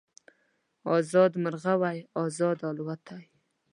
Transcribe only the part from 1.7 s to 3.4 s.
وای ازاد الوتای